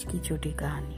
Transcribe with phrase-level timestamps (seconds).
[0.00, 0.94] आज की छोटी कहानी।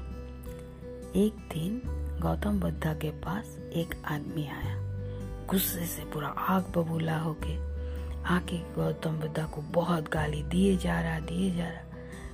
[1.27, 1.83] एक दिन
[2.23, 4.77] गौतम बुद्धा के पास एक आदमी आया।
[5.51, 7.57] गुस्से से पूरा आग बबूला होके
[8.23, 11.81] आके गौतम बुद्धा को बहुत गाली, दिए जा रहा, दिए जा रहा।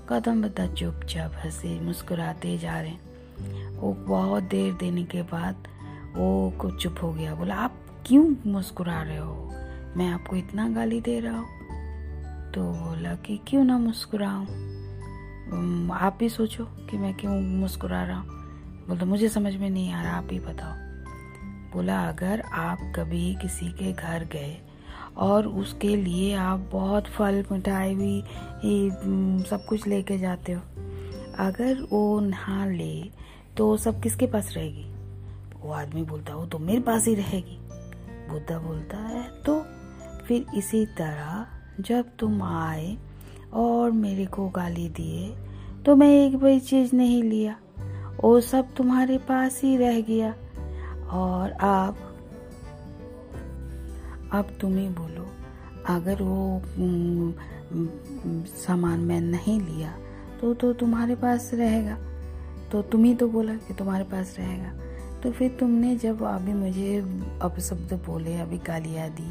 [0.09, 2.93] गौतम बुद्धा चुपचाप हंसे मुस्कुराते जा रहे
[3.77, 5.69] वो बहुत देर देने के बाद
[6.14, 9.55] वो कुछ चुप हो गया। बोला, आप क्यों मुस्कुरा रहे हो?
[9.96, 11.48] मैं आपको इतना गाली दे रहा हूँ।
[12.53, 14.78] तो बोला कि, क्यों ना मुस्कुराऊँ?
[15.94, 18.29] आप भी सोचो कि मैं क्यों मुस्कुरा रहा हूँ।
[18.88, 20.74] बोलते, मुझे समझ में नहीं आ रहा, आप ही बताओ।
[21.72, 24.57] बोला, अगर आप कभी किसी के घर गए
[25.16, 28.21] और उसके लिए आप बहुत फल, मिठाई भी
[29.44, 30.61] सब कुछ लेके जाते हो,
[31.38, 33.10] अगर वो नहा ले
[33.56, 34.86] तो सब किसके पास रहेगी?
[35.60, 37.58] वो आदमी बोलता, वो तो मेरे पास ही रहेगी।
[38.30, 39.60] बुद्धा बोलता, है तो
[40.27, 41.46] फिर इसी तरह
[41.80, 42.96] जब तुम आए
[43.52, 45.36] और मेरे को गाली दिए
[45.86, 47.56] तो मैं एक भी चीज़ नहीं लिया।
[48.24, 50.34] वो सब तुम्हारे पास ही रह गया।
[51.10, 51.96] और आप,
[54.32, 55.27] अब तुम ही बोलो,
[55.88, 56.62] अगर वो
[58.56, 59.94] सामान मैं नहीं लिया
[60.40, 61.96] तो तो तुम्हारे पास रहेगा।
[62.72, 64.72] तो तुम ही तो बोला कि तुम्हारे पास रहेगा।
[65.22, 66.98] तो फिर तुमने जब अभी मुझे
[67.42, 69.30] अब शब्द बोले, अभी गालियाँ दी,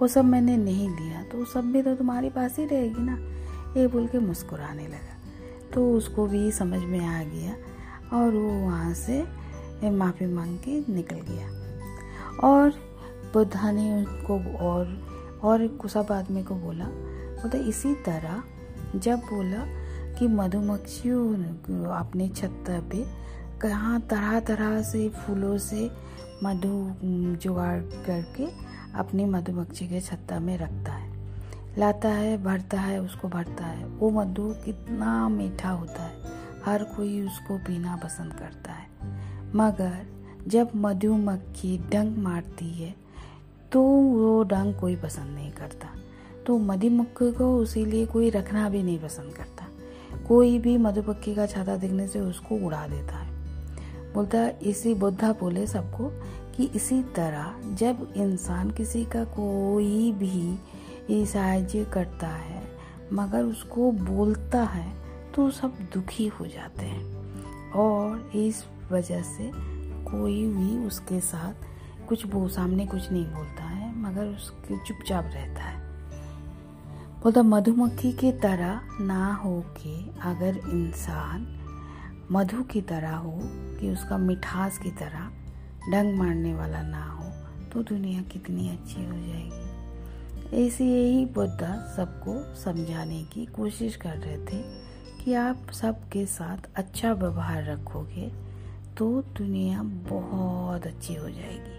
[0.00, 3.18] वो सब मैंने नहीं लिया तो वो सब भी तो तुम्हारे पास ही रहेगी ना।
[3.78, 5.16] ये बोल के मुस्कुराने लगा।
[5.74, 7.54] तो उसको भी समझ में आ गया
[8.18, 9.22] और वो वहाँ से
[9.90, 11.48] माफ़ी मांग के निकल गया।
[12.48, 12.70] और
[13.34, 14.86] बुद्धा ने उनको और
[15.42, 16.84] और सब आदमी को बोला
[17.42, 18.42] बोला इसी तरह
[18.96, 19.64] जब बोला
[20.18, 21.34] कि मधुमक्खियों
[21.96, 23.04] अपने छत पे
[23.60, 25.90] कहाँ तरह तरह से फूलों से
[26.42, 26.74] मधु
[27.42, 28.46] जुगाड़ करके
[28.98, 30.97] अपनी मधुमक्खी के छत्ता में रखता है।
[31.78, 36.16] लाता है, भरता है, उसको भरता है। वो मधु कितना मीठा होता है।
[36.66, 38.86] हर कोई उसको पीना पसंद करता है।
[39.56, 40.06] मगर
[40.48, 42.94] जब मधुमक्खी डंक मारती है
[43.72, 45.88] तो वो डंक कोई पसंद नहीं करता।
[46.46, 49.64] तो मधुमक्खी को उसी उसीलिए कोई रखना भी नहीं पसंद करता।
[50.28, 53.30] कोई भी मधुमक्खी का छाता दिखने से उसको उड़ा देता है।
[54.14, 56.10] बोलता इसी बुद्धा बोले सबको
[56.56, 60.58] कि इसी तरह जब इंसान किसी का कोई भी
[61.10, 62.62] ये साहाଯ୍य करता है,
[63.12, 64.92] मगर उसको बोलता है
[65.34, 69.50] तो सब दुखी हो जाते हैं। और इस वजह से
[70.04, 71.66] कोई भी उसके साथ
[72.08, 75.86] कुछ वो सामने कुछ नहीं बोलता है, मगर उसके चुपचाप रहता है।
[77.22, 81.46] बोलता, मधुमक्खी की तरह ना हो के अगर इंसान
[82.32, 83.38] मधु की तरह हो,
[83.80, 85.30] कि उसका मिठास की तरह
[85.90, 87.24] डंग मारने वाला ना हो
[87.70, 89.67] तो दुनिया कितनी अच्छी हो जाएगी।
[90.54, 94.62] ऐसे ही बुद्धा सबको समझाने की कोशिश कर रहे थे
[95.24, 98.28] कि आप सबके साथ अच्छा व्यवहार रखोगे
[98.98, 101.78] तो दुनिया बहुत अच्छी हो जाएगी।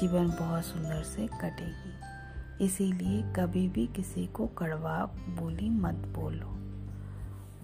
[0.00, 1.94] जीवन बहुत सुंदर से कटेगी।
[2.64, 6.50] इसीलिए कभी भी किसी को कड़वा बोली मत बोलो।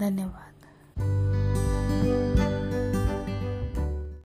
[0.01, 1.40] धन्यवाद।